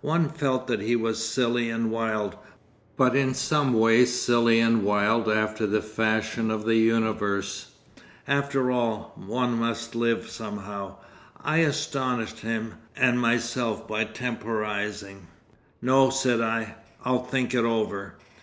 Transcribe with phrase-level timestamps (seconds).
[0.00, 2.36] One felt that he was silly and wild,
[2.96, 7.72] but in some way silly and wild after the fashion of the universe.
[8.26, 10.96] After all, one must live somehow.
[11.38, 15.26] I astonished him and myself by temporising.
[15.82, 18.14] "No," said I, "I'll think it over!"